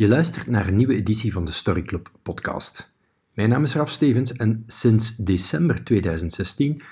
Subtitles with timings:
[0.00, 2.92] Je luistert naar een nieuwe editie van de Story Club podcast.
[3.34, 6.82] Mijn naam is Raf Stevens en sinds december 2016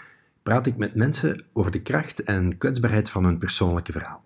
[0.42, 4.24] praat ik met mensen over de kracht en kwetsbaarheid van hun persoonlijke verhaal.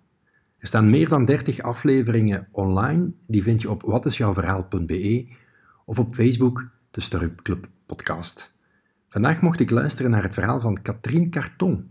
[0.58, 5.26] Er staan meer dan 30 afleveringen online, die vind je op watisjouwverhaal.be
[5.84, 8.54] of op Facebook, de Story Club podcast.
[9.08, 11.88] Vandaag mocht ik luisteren naar het verhaal van Katrien Carton.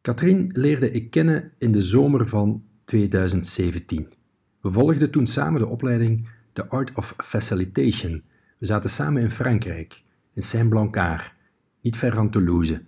[0.00, 4.20] Katrien leerde ik kennen in de zomer van 2017.
[4.62, 8.22] We volgden toen samen de opleiding The Art of Facilitation.
[8.58, 11.32] We zaten samen in Frankrijk, in Saint-Blancard,
[11.80, 12.82] niet ver van Toulouse.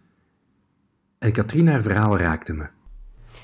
[1.18, 2.68] En Katrien haar verhaal raakte me.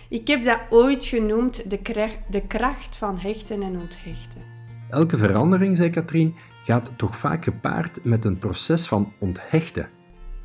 [0.08, 4.42] Ik heb dat ooit genoemd de, de kracht van hechten en onthechten.
[4.90, 6.34] Elke verandering, zei Katrien,
[6.64, 9.88] gaat toch vaak gepaard met een proces van onthechten.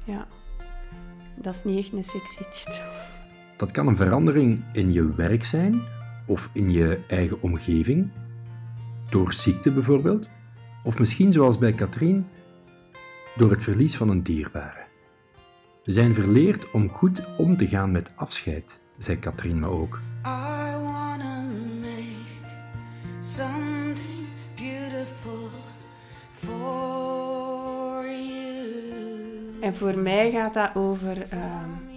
[0.03, 0.27] Ja,
[1.35, 2.83] dat is niet echt een sexy titel.
[3.57, 5.81] Dat kan een verandering in je werk zijn,
[6.25, 8.11] of in je eigen omgeving,
[9.09, 10.29] door ziekte bijvoorbeeld,
[10.83, 12.27] of misschien zoals bij Katrien,
[13.35, 14.83] door het verlies van een dierbare.
[15.83, 19.99] We zijn verleerd om goed om te gaan met afscheid, zei Katrien me ook.
[29.59, 31.39] En voor mij gaat dat over uh,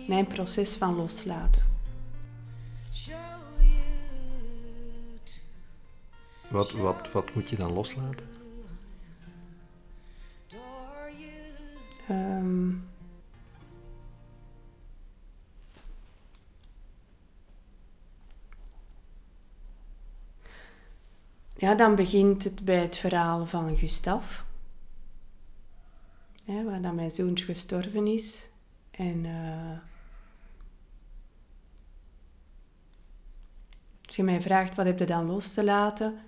[0.07, 1.78] mijn proces van loslaten.
[6.51, 8.27] Wat, wat, wat moet je dan loslaten?
[12.11, 12.89] Um,
[21.57, 24.41] ja, dan begint het bij het verhaal van Gustav.
[26.45, 28.49] Hè, waar dan mijn zoontje gestorven is.
[28.91, 29.79] En uh,
[34.07, 36.19] als je mij vraagt wat heb je dan los te laten,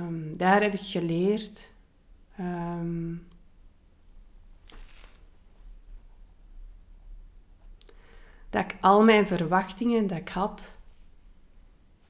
[0.00, 1.72] Um, daar heb ik geleerd
[2.40, 3.26] um,
[8.50, 10.78] dat ik al mijn verwachtingen dat ik had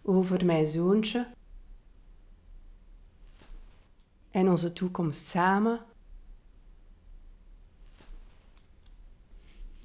[0.03, 1.27] over mijn zoontje
[4.31, 5.85] en onze toekomst samen,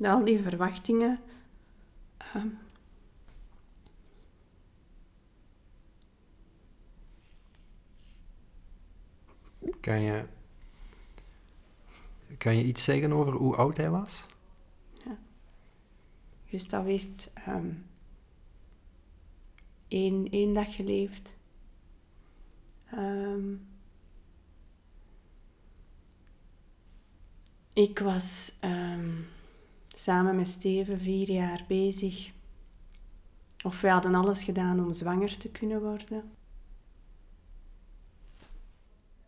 [0.02, 1.20] al die verwachtingen
[2.36, 2.67] um,
[9.80, 10.26] Kan je,
[12.38, 14.26] kan je iets zeggen over hoe oud hij was?
[15.06, 15.18] Ja.
[16.46, 17.86] Gustav heeft um,
[19.88, 21.36] één, één dag geleefd.
[22.94, 23.68] Um,
[27.74, 29.28] ik was um,
[29.88, 32.32] samen met Steven vier jaar bezig.
[33.64, 36.37] Of we hadden alles gedaan om zwanger te kunnen worden.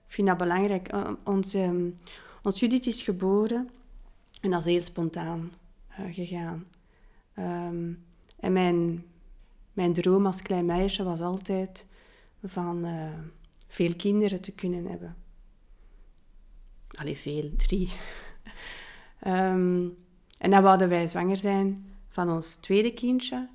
[0.10, 0.88] Ik vind dat belangrijk.
[0.88, 1.96] Eh, ons, um,
[2.44, 3.70] ons Judith is geboren
[4.42, 5.52] en dat is heel spontaan
[6.00, 6.66] uh, gegaan.
[7.38, 8.04] Um,
[8.40, 9.06] en mijn,
[9.74, 11.86] mijn droom als klein meisje was altijd
[12.44, 13.14] van uh,
[13.68, 15.16] veel kinderen te kunnen hebben.
[16.88, 17.90] Allee, veel, drie.
[19.28, 19.98] um,
[20.44, 23.50] en dan wouden wij zwanger zijn van ons tweede kindje.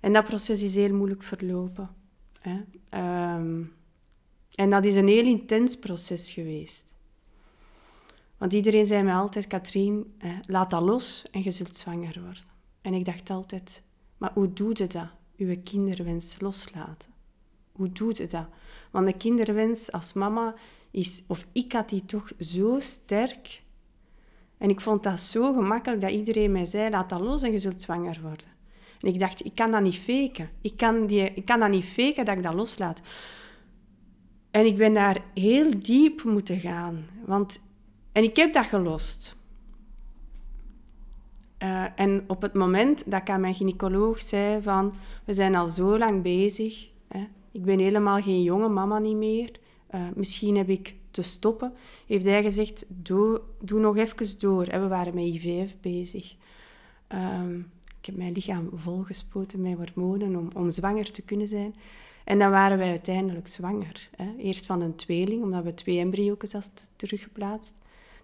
[0.00, 1.90] En dat proces is heel moeilijk verlopen.
[2.40, 2.60] Hè.
[4.54, 6.94] En dat is een heel intens proces geweest.
[8.38, 10.14] Want iedereen zei mij altijd, Katrien,
[10.46, 12.52] laat dat los en je zult zwanger worden.
[12.80, 13.82] En ik dacht altijd,
[14.18, 15.08] maar hoe doe je dat?
[15.36, 17.10] Uw kinderwens loslaten.
[17.72, 18.46] Hoe doe je dat?
[18.90, 20.54] Want de kinderwens als mama
[20.90, 23.62] is, of ik had die toch zo sterk.
[24.58, 27.58] En ik vond dat zo gemakkelijk dat iedereen mij zei, laat dat los en je
[27.58, 28.46] zult zwanger worden.
[29.00, 30.50] En ik dacht, ik kan dat niet faken.
[30.60, 33.00] Ik kan, die, ik kan dat niet faken dat ik dat loslaat.
[34.54, 37.04] En ik ben daar heel diep moeten gaan.
[37.24, 37.62] Want,
[38.12, 39.36] en ik heb dat gelost.
[41.58, 44.94] Uh, en op het moment dat ik aan mijn gynaecoloog zei van...
[45.24, 46.88] We zijn al zo lang bezig.
[47.08, 49.50] Hè, ik ben helemaal geen jonge mama niet meer.
[49.94, 51.72] Uh, misschien heb ik te stoppen.
[52.06, 54.66] Heeft hij gezegd, doe, doe nog even door.
[54.66, 56.34] En we waren met IVF bezig.
[57.08, 57.70] Um,
[58.00, 61.74] ik heb mijn lichaam volgespoten met hormonen om, om zwanger te kunnen zijn.
[62.24, 64.08] En dan waren wij uiteindelijk zwanger.
[64.16, 64.34] Hè.
[64.36, 67.74] Eerst van een tweeling, omdat we twee embryo's hadden teruggeplaatst.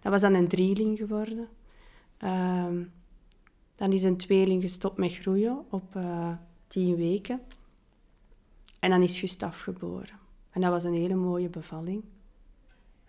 [0.00, 1.48] Dat was dan een drieling geworden.
[2.24, 2.66] Uh,
[3.74, 6.32] dan is een tweeling gestopt met groeien op uh,
[6.66, 7.40] tien weken.
[8.78, 10.18] En dan is Gustav geboren.
[10.50, 12.02] En dat was een hele mooie bevalling.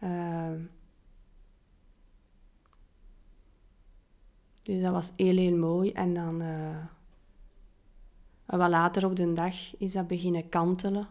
[0.04, 0.52] Uh,
[4.62, 5.92] dus dat was heel, heel mooi.
[5.92, 6.42] En dan...
[8.52, 11.08] En wat later op de dag is dat beginnen kantelen.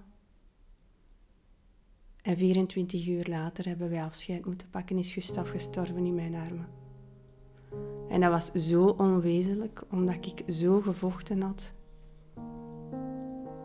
[2.23, 6.69] En 24 uur later hebben wij afscheid moeten pakken, is Gustav gestorven in mijn armen.
[8.09, 11.73] En dat was zo onwezenlijk, omdat ik zo gevochten had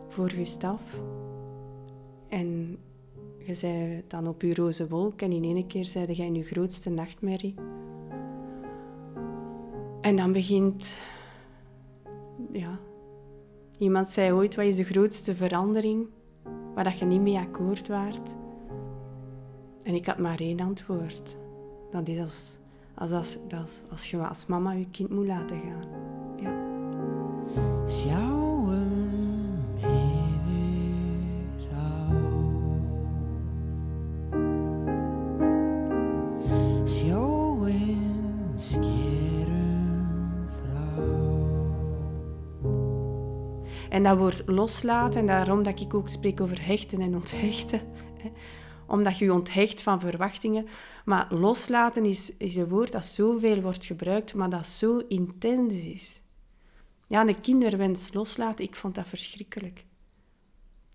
[0.08, 0.82] voor Gustav.
[2.28, 2.78] En
[3.38, 6.90] je zei dan op je roze wolk en in één keer zeide jij je grootste
[6.90, 7.54] nachtmerrie.
[10.00, 11.00] En dan begint...
[12.52, 12.78] Ja...
[13.78, 16.06] Iemand zei ooit, wat is de grootste verandering
[16.74, 18.36] waar je niet mee akkoord waart?
[19.82, 21.36] En ik had maar één antwoord.
[21.90, 22.58] Dat is als,
[22.94, 25.88] als, als, als, als je als mama je kind moet laten gaan.
[28.06, 28.45] Ja.
[43.96, 47.80] En dat woord loslaten, en daarom dat ik ook spreek over hechten en onthechten.
[48.86, 50.66] Omdat je je onthecht van verwachtingen.
[51.04, 56.22] Maar loslaten is, is een woord dat zoveel wordt gebruikt, maar dat zo intens is.
[57.06, 59.84] Ja, de kinderwens loslaten, ik vond dat verschrikkelijk.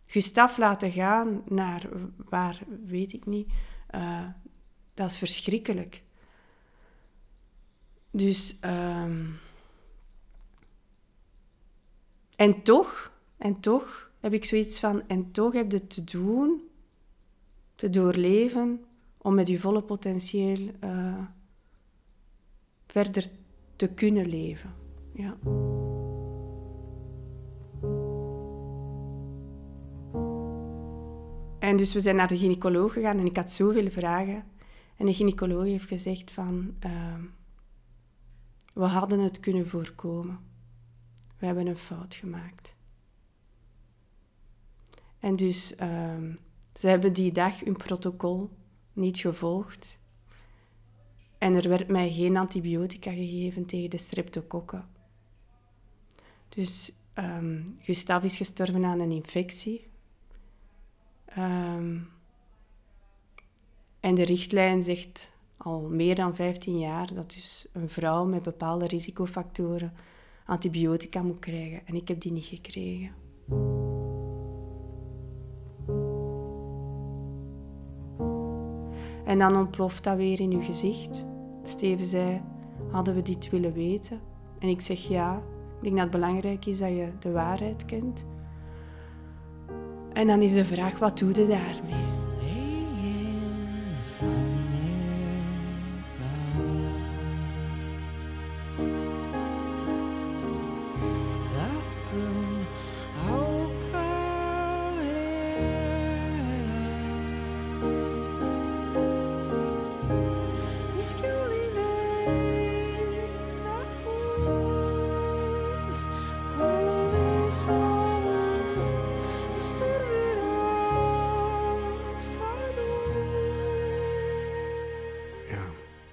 [0.08, 1.90] Gustaf laten gaan naar
[2.30, 3.52] waar, weet ik niet.
[3.96, 4.26] Uh,
[4.94, 6.04] dat is verschrikkelijk.
[8.12, 8.58] Dus...
[8.66, 9.06] Uh,
[12.42, 16.62] en toch, en toch heb ik zoiets van, en toch heb je te doen,
[17.76, 18.86] te doorleven,
[19.18, 21.18] om met je volle potentieel uh,
[22.86, 23.28] verder
[23.76, 24.74] te kunnen leven.
[25.14, 25.38] Ja.
[31.60, 34.44] En dus we zijn naar de gynaecoloog gegaan en ik had zoveel vragen.
[34.98, 37.16] En de gynaecoloog heeft gezegd van, uh,
[38.74, 40.50] we hadden het kunnen voorkomen
[41.42, 42.76] we hebben een fout gemaakt.
[45.20, 46.18] En dus uh,
[46.74, 48.50] ze hebben die dag hun protocol
[48.94, 50.00] niet gevolgd.
[51.38, 54.88] En er werd mij geen antibiotica gegeven tegen de streptokokken.
[56.50, 59.88] Dus um, Gustav is gestorven aan een infectie.
[61.38, 62.10] Um,
[64.00, 68.88] en de richtlijn zegt al meer dan 15 jaar dat dus een vrouw met bepaalde
[68.88, 69.94] risicofactoren
[70.52, 71.82] antibiotica moet krijgen.
[71.86, 73.12] En ik heb die niet gekregen.
[79.26, 81.26] En dan ontploft dat weer in uw gezicht.
[81.64, 82.42] Steven zei,
[82.92, 84.20] hadden we dit willen weten?
[84.60, 85.44] En ik zeg ja.
[85.78, 88.26] Ik denk dat het belangrijk is dat je de waarheid kent.
[90.14, 92.10] En dan is de vraag, wat doe je daarmee?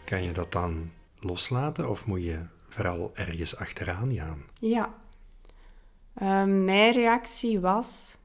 [0.09, 0.91] Kan je dat dan
[1.21, 4.43] loslaten of moet je vooral ergens achteraan gaan?
[4.61, 4.95] Ja.
[6.19, 8.19] Ehm, mijn reactie was...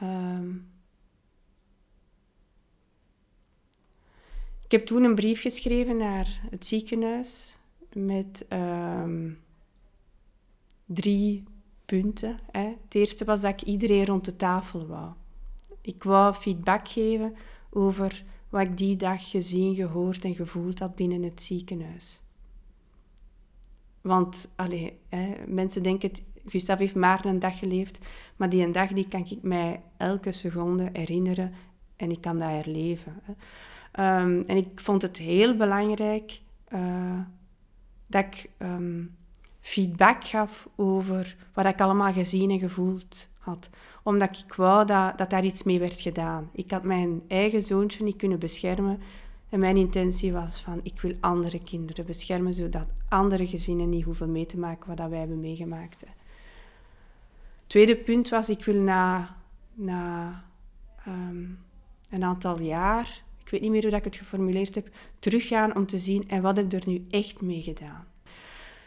[0.00, 0.54] Ehm,
[4.64, 7.58] ik heb toen een brief geschreven naar het ziekenhuis
[7.92, 9.32] met ehm,
[10.84, 11.44] drie
[11.84, 12.40] punten.
[12.50, 12.66] Hè.
[12.84, 15.12] Het eerste was dat ik iedereen rond de tafel wou.
[15.80, 17.34] Ik wou feedback geven
[17.70, 22.22] over wat ik die dag gezien, gehoord en gevoeld had binnen het ziekenhuis.
[24.08, 26.10] Want allee, hè, mensen denken,
[26.46, 27.98] Gustav heeft maar een dag geleefd,
[28.36, 31.52] maar die een dag die kan ik mij elke seconde herinneren
[31.96, 33.20] en ik kan dat herleven.
[33.22, 33.32] Hè.
[34.22, 36.40] Um, en ik vond het heel belangrijk
[36.74, 37.20] uh,
[38.06, 39.16] dat ik um,
[39.60, 43.70] feedback gaf over wat ik allemaal gezien en gevoeld had.
[44.02, 46.50] Omdat ik wou dat, dat daar iets mee werd gedaan.
[46.52, 49.00] Ik had mijn eigen zoontje niet kunnen beschermen.
[49.48, 54.32] En mijn intentie was van, ik wil andere kinderen beschermen, zodat andere gezinnen niet hoeven
[54.32, 56.04] mee te maken wat wij hebben meegemaakt.
[57.66, 59.36] Tweede punt was, ik wil na,
[59.74, 60.44] na
[61.08, 61.58] um,
[62.10, 64.88] een aantal jaar, ik weet niet meer hoe dat ik het geformuleerd heb,
[65.18, 68.06] teruggaan om te zien, en wat heb ik er nu echt mee gedaan?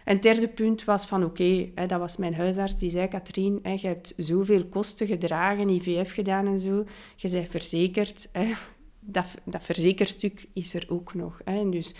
[0.04, 3.72] En het derde punt was van oké, dat was mijn huisarts, die zei, Katrien, hè,
[3.72, 8.52] je hebt zoveel kosten gedragen, IVF gedaan en zo, je bent verzekerd, hè,
[9.02, 11.42] dat, dat verzekerstuk is er ook nog.
[11.44, 11.94] Hè, dus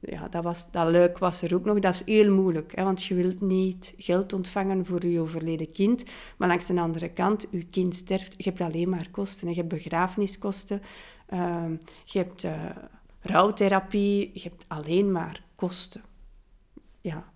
[0.00, 1.78] ja, dat, was, dat luik was er ook nog.
[1.78, 6.04] Dat is heel moeilijk, hè, want je wilt niet geld ontvangen voor je overleden kind.
[6.36, 9.48] Maar langs de andere kant, je kind sterft, je hebt alleen maar kosten.
[9.48, 10.82] Je hebt begrafeniskosten,
[11.32, 11.64] uh,
[12.04, 12.70] je hebt uh,
[13.20, 16.02] rouwtherapie, je hebt alleen maar kosten.
[17.00, 17.32] Ja,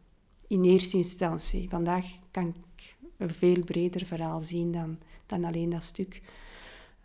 [0.46, 1.68] in eerste instantie.
[1.68, 6.22] Vandaag kan ik een veel breder verhaal zien dan, dan alleen dat stuk.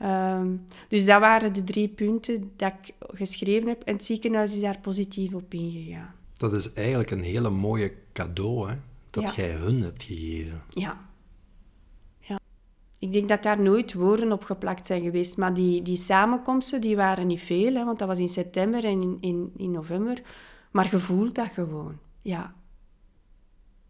[0.03, 3.83] Um, dus dat waren de drie punten dat ik geschreven heb.
[3.83, 6.13] En het ziekenhuis is daar positief op ingegaan.
[6.37, 8.75] Dat is eigenlijk een hele mooie cadeau, hè?
[9.09, 10.61] Dat jij hun hebt gegeven.
[10.69, 10.97] Ja.
[12.19, 12.39] ja.
[12.99, 15.37] Ik denk dat daar nooit woorden op geplakt zijn geweest.
[15.37, 19.01] Maar die, die samenkomsten die waren niet veel, hè, want dat was in september en
[19.01, 20.21] in, in, in november.
[20.71, 21.97] Maar je voelt dat gewoon.
[22.21, 22.53] Ja.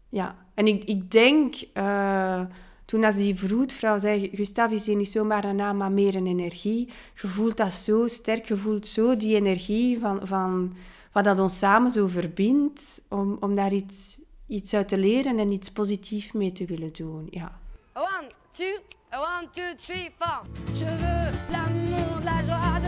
[0.08, 0.46] Ja.
[0.54, 1.54] En ik, ik denk...
[1.74, 2.42] Uh,
[2.90, 6.26] toen als die vroedvrouw zei, Gustav is hier niet zomaar een naam, maar meer een
[6.26, 6.88] energie.
[7.20, 10.76] Je voelt dat zo sterk, je voelt zo die energie van, van
[11.12, 15.50] wat dat ons samen zo verbindt, om, om daar iets, iets uit te leren en
[15.50, 17.26] iets positiefs mee te willen doen.
[17.30, 17.58] Ja.
[17.94, 18.78] One, two,
[19.10, 20.42] one, two, three, four.
[20.72, 22.79] Je veux l'amour, de la joie,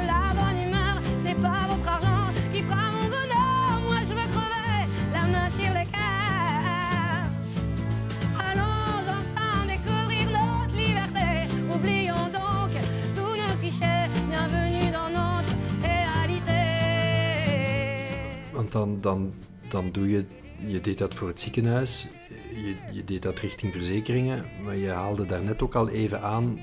[18.73, 19.35] dan, dan,
[19.69, 20.25] dan doe je,
[20.67, 22.09] je deed dat voor het ziekenhuis,
[22.55, 26.59] je, je deed dat richting verzekeringen, maar je haalde daarnet ook al even aan,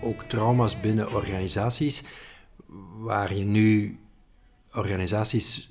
[0.00, 2.02] ook trauma's binnen organisaties,
[2.98, 3.98] waar je nu
[4.74, 5.70] organisaties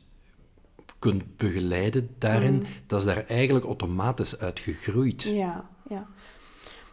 [0.99, 2.63] kunt begeleiden daarin, mm.
[2.85, 5.23] dat is daar eigenlijk automatisch uit gegroeid.
[5.23, 6.07] Ja, ja.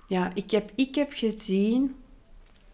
[0.06, 1.94] ja ik, heb, ik heb gezien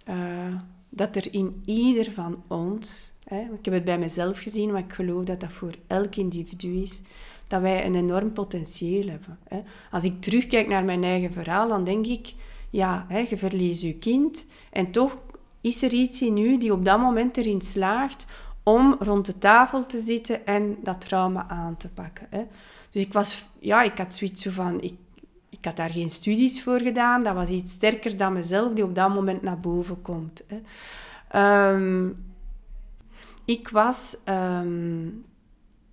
[0.09, 0.55] uh,
[0.89, 5.25] dat er in ieder van ons ik heb het bij mezelf gezien, maar ik geloof
[5.25, 7.03] dat dat voor elk individu is.
[7.47, 9.39] Dat wij een enorm potentieel hebben.
[9.91, 12.35] Als ik terugkijk naar mijn eigen verhaal, dan denk ik...
[12.71, 14.47] Ja, je verliest je kind.
[14.71, 15.19] En toch
[15.61, 18.27] is er iets in u die op dat moment erin slaagt
[18.63, 22.29] om rond de tafel te zitten en dat trauma aan te pakken.
[22.91, 24.95] Dus ik was, ja, ik had zoiets van, ik,
[25.51, 27.23] ik had daar geen studies voor gedaan.
[27.23, 30.45] Dat was iets sterker dan mezelf die op dat moment naar boven komt.
[31.29, 32.09] Ehm,
[33.45, 35.09] ik was ehm,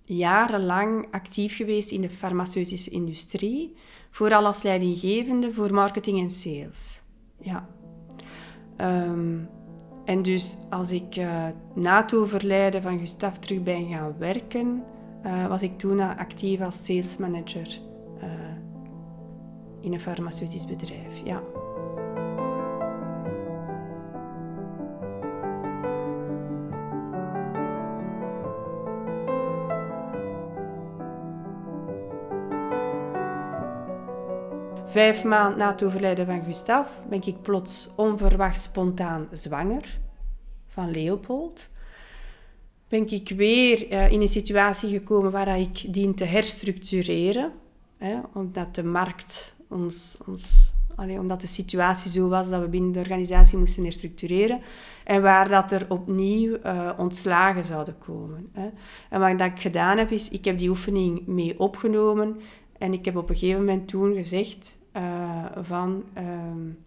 [0.04, 3.74] jarenlang actief geweest in de farmaceutische industrie,
[4.10, 7.02] vooral als leidinggevende voor marketing en sales.
[7.40, 7.68] Ja.
[8.76, 9.38] Ehm,
[10.04, 14.84] en dus als ik uh, na het overlijden van Gustav terug ben gaan werken,
[15.26, 17.80] uh, was ik toen actief als salesmanager
[18.22, 18.30] uh,
[19.80, 21.20] in een farmaceutisch bedrijf.
[21.24, 21.42] Ja.
[34.92, 39.98] Vijf maanden na het overlijden van Gustav ben ik plots onverwacht spontaan zwanger
[40.66, 41.68] van Leopold.
[42.88, 47.52] Ben ik weer uh, in een situatie gekomen waar ik dien te herstructureren.
[47.96, 52.98] Hè, omdat de markt ons, ons omdat de situatie zo was dat we binnen de
[52.98, 54.60] organisatie moesten herstructureren.
[55.04, 58.48] En waar dat er opnieuw uh, ontslagen zouden komen.
[58.52, 58.68] Hè.
[59.10, 62.40] En wat ik gedaan heb, is ik heb die oefening mee opgenomen.
[62.78, 66.78] En ik heb op een gegeven moment toen gezegd, uh, van um,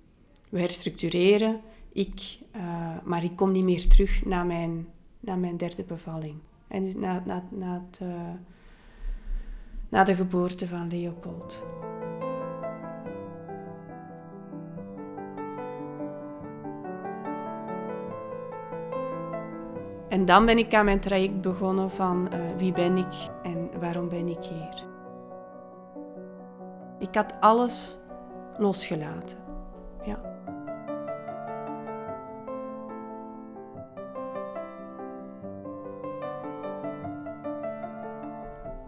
[0.50, 2.62] we herstructureren, ik, uh,
[3.04, 4.88] maar ik kom niet meer terug naar mijn,
[5.20, 6.36] naar mijn derde bevalling.
[6.68, 8.10] En dus na, na, na, het, uh,
[9.90, 11.66] na de geboorte van Leopold.
[20.10, 24.28] En dan ben ik aan mijn traject begonnen van wie ben ik en waarom ben
[24.28, 24.95] ik hier.
[27.06, 27.98] Ik had alles
[28.58, 29.38] losgelaten.
[30.06, 30.20] Ja.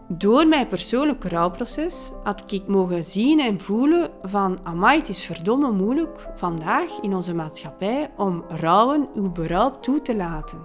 [0.08, 5.72] Door mijn persoonlijke rouwproces had ik mogen zien en voelen van amai, het is verdomme
[5.72, 10.58] moeilijk vandaag in onze maatschappij om rouwen, uw berouw toe te laten.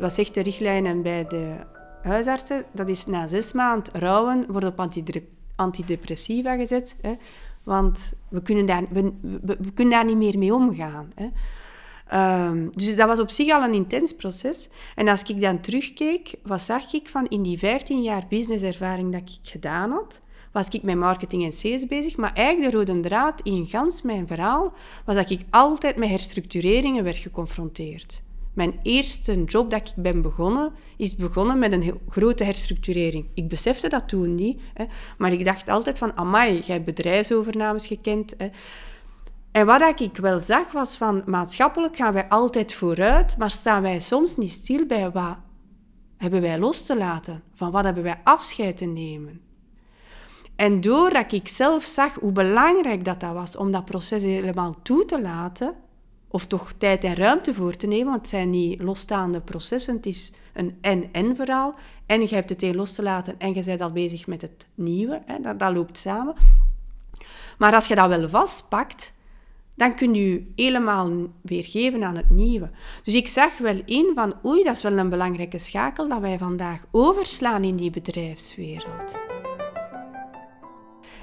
[0.00, 1.56] Wat, zegt de richtlijn bij de
[2.02, 2.64] huisartsen?
[2.72, 4.80] Dat is na zes maanden rouwen wordt op
[5.56, 6.96] antidepressiva gezet.
[7.00, 7.14] Hè,
[7.62, 11.08] want we kunnen, daar, we, we, kunnen daar niet meer mee omgaan.
[11.14, 11.28] Hè.
[12.12, 14.68] Um, dus dat was op zich al een intens proces.
[14.94, 19.20] En als ik dan terugkeek, wat zag ik van in die 15 jaar businesservaring dat
[19.20, 23.40] ik gedaan had, was ik met marketing en sales bezig, maar eigenlijk de rode draad
[23.40, 24.72] in gans mijn verhaal
[25.04, 28.22] was dat ik altijd met herstructureringen werd geconfronteerd.
[28.54, 33.26] Mijn eerste job dat ik ben begonnen, is begonnen met een grote herstructurering.
[33.34, 34.84] Ik besefte dat toen niet, hè,
[35.18, 38.34] maar ik dacht altijd van, amai, jij hebt bedrijfsovernames gekend.
[38.38, 38.48] Hè.
[39.52, 44.00] En wat ik wel zag was van, maatschappelijk gaan wij altijd vooruit, maar staan wij
[44.00, 45.36] soms niet stil bij wat
[46.16, 49.40] hebben wij los te laten, van wat hebben wij afscheid te nemen.
[50.56, 55.04] En doordat ik zelf zag hoe belangrijk dat, dat was om dat proces helemaal toe
[55.04, 55.74] te laten,
[56.34, 60.06] of toch tijd en ruimte voor te nemen, want het zijn niet losstaande processen, het
[60.06, 61.74] is een en-en verhaal.
[62.06, 64.66] En je hebt het een los te laten en je bent al bezig met het
[64.74, 66.34] nieuwe, hè, dat, dat loopt samen.
[67.58, 69.14] Maar als je dat wel vastpakt,
[69.74, 71.10] dan kun je helemaal
[71.40, 72.70] weer geven aan het nieuwe.
[73.04, 76.38] Dus ik zag wel in van, oei, dat is wel een belangrijke schakel dat wij
[76.38, 79.16] vandaag overslaan in die bedrijfswereld.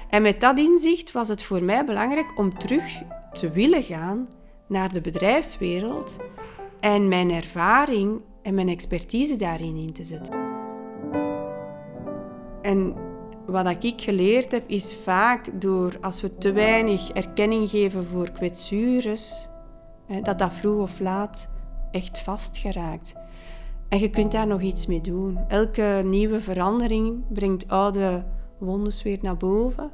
[0.08, 2.84] En met dat inzicht was het voor mij belangrijk om terug
[3.32, 4.28] te willen gaan
[4.72, 6.16] naar de bedrijfswereld
[6.80, 10.34] en mijn ervaring en mijn expertise daarin in te zetten.
[12.62, 12.94] En
[13.46, 19.48] wat ik geleerd heb, is vaak door als we te weinig erkenning geven voor kwetsures,
[20.22, 21.50] dat dat vroeg of laat
[21.90, 23.14] echt vastgeraakt.
[23.88, 25.38] En je kunt daar nog iets mee doen.
[25.48, 28.24] Elke nieuwe verandering brengt oude
[28.58, 29.90] wondes weer naar boven.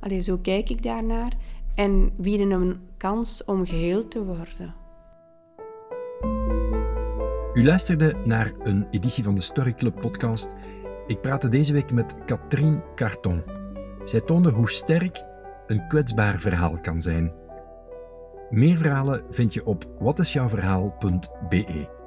[0.00, 1.32] Allee, zo kijk ik daarnaar.
[1.78, 4.74] En bieden een kans om geheel te worden.
[7.54, 10.54] U luisterde naar een editie van de Story Club podcast.
[11.06, 13.42] Ik praatte deze week met Katrien Carton.
[14.04, 15.24] Zij toonde hoe sterk
[15.66, 17.32] een kwetsbaar verhaal kan zijn.
[18.50, 21.97] Meer verhalen vind je op watisjouwverhaal.be.